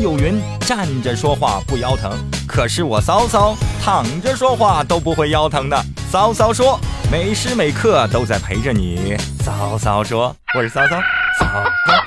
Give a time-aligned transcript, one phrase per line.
[0.00, 2.10] 有云站着说话不腰疼，
[2.48, 5.76] 可是我骚骚躺着说话都不会腰疼的。
[6.10, 6.78] 骚骚说，
[7.12, 9.16] 每时每刻都在陪着你。
[9.44, 11.00] 骚骚说，我是骚骚。
[11.38, 11.46] 骚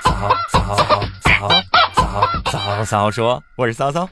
[0.04, 1.50] 骚骚骚骚骚
[1.96, 2.52] 骚。
[2.52, 4.10] 骚骚说，我是骚骚。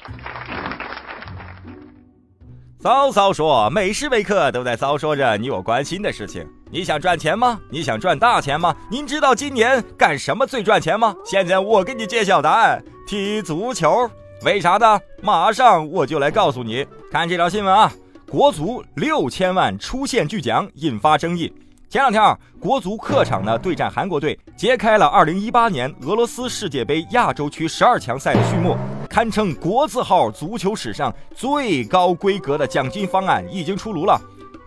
[2.80, 6.48] 骚骚说，每时每刻都在骚说着你我关心的事情。
[6.72, 7.60] 你想赚钱吗？
[7.70, 8.76] 你想赚大钱吗？
[8.90, 11.14] 您知道今年干什么最赚钱吗？
[11.26, 12.82] 现在我给你揭晓答案。
[13.12, 14.10] 踢足球。
[14.46, 14.98] 为啥呢？
[15.22, 16.88] 马上我就来告诉你。
[17.12, 17.92] 看这条新闻啊，
[18.26, 21.54] 国足六千万出线巨奖引发争议。
[21.90, 28.78] 前两天啊，国足客场呢对战韩国队，揭开了2018年俄罗斯世界杯亚洲区十二强赛的序幕。
[29.10, 34.18] 堪称国字号足球史上最高规格的奖金方案已经出炉了。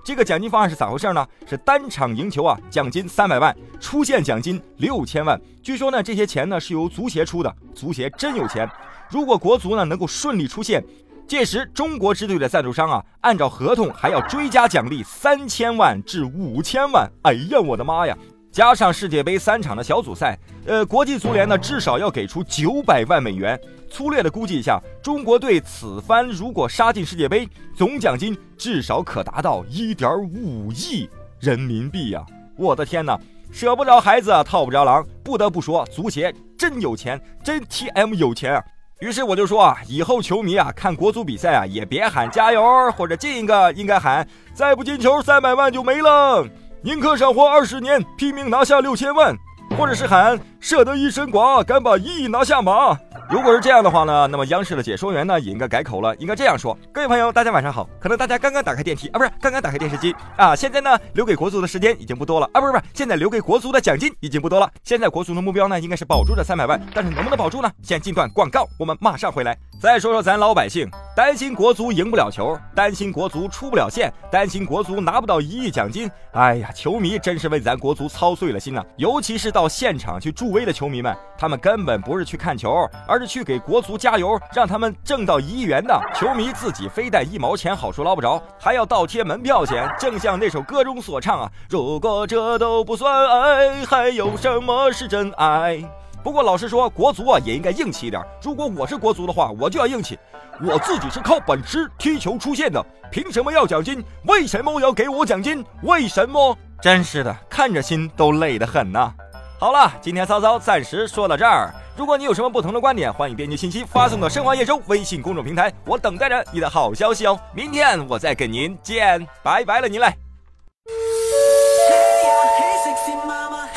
[0.04, 1.26] 这个奖金方案是咋回事呢？
[1.48, 5.40] 是单场赢球啊，奖金三百万，出现奖金六千万。
[5.62, 8.68] 据说呢，这些钱呢是由足协出的，足协真有钱。
[9.08, 10.84] 如果国足呢能够顺利出线，
[11.26, 17.10] 届时中国支队的赞助商啊，按照合同还要追加奖励三千万至五千万。
[17.22, 18.14] 哎呀，我的妈呀！
[18.54, 23.60] 加上世界杯三场的小组赛，呃，国际足联呢至少要给出九百万美元。
[23.90, 32.24] 粗略的估计一下，中国队此番如果杀进世界杯，总奖金至少可达到一点五亿人民币呀！
[32.56, 33.18] 我的天哪，
[33.50, 38.62] 舍不着孩子套不着狼，不得不说，足协真有钱，真 TM 有钱啊！
[39.00, 44.24] 于是我就说啊，以后球迷啊看国足比赛啊，也别喊加油或者进一个，应该喊
[44.54, 46.46] 再不进球三百万就没了。
[46.84, 49.34] 宁可少活二十年，拼命拿下六千万，
[49.78, 52.94] 或者是喊舍得一身剐，敢把一亿拿下马。
[53.30, 57.88] 如果是这样的话呢，那么央视的解说员呢也应该改口了，应该这样说：各位朋友，大家晚上好。
[57.98, 60.54] 可能大家刚刚打开电梯啊，不是刚刚打开电视机啊。
[60.54, 64.70] 现在呢，留给国足的时间已经不多了啊，不是不是，现在留给国足的奖金已经不多了。
[64.82, 67.72] 现在国足的目标呢，应该是保住这三百万，但是能不能保住呢？
[67.82, 69.56] 先进段广告，我们马上回来。
[69.80, 76.10] 再说说咱老百姓，担心国足赢不了球，担心国足出不了线，担心国足拿不到一亿奖金。
[76.32, 78.84] 哎呀，球迷真是为咱国足操碎了心呐！
[78.96, 85.96] 尤其是到现场去助威的球迷们，他们根本不是去看球，而是去给国足加油，让他们挣到一亿元的。
[86.16, 89.88] 球迷自己非但一毛钱好处捞不着，还要倒贴门票钱。
[89.96, 95.80] 正像那首歌中所唱啊：“如果这都不算爱，还有什么是真爱？”
[96.24, 98.20] 不过老实说，国足啊也应该硬气一点。
[98.42, 100.18] 如果我是国足的话，我就要硬气。
[100.62, 104.02] 我自己是靠本事踢球出现的，凭什么要奖金？
[104.26, 105.62] 为什么要给我奖金？
[105.82, 106.56] 为什么？
[106.80, 109.12] 真是的，看着心都累得很呐。
[109.60, 111.70] 好了，今天骚骚暂时说到这儿。
[111.94, 117.38] 如果你有什么不同的观点，欢迎编辑信息发送到生华夜周微信公众平台，我等待着你的好消息哦。
[117.52, 120.23] 明天我再跟您见，拜拜了，您嘞。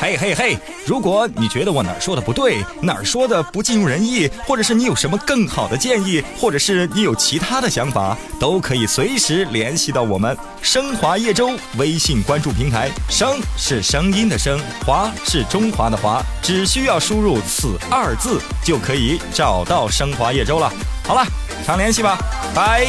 [0.08, 0.58] 嘿嘿嘿！
[0.86, 12.88] 如果你觉得我哪儿说的不对，哪儿说的不尽如人意，或者是你有什么更好的建议，或者是你有其他的想法，都可以随时联系到我们升华叶舟微信关注平台。
[13.10, 20.72] 声是声音的声，华是中华的华，只需要输入此二字就可以找到升华叶舟了。
[21.04, 21.22] 好了，
[21.66, 22.16] 常联系吧，
[22.54, 22.86] 拜。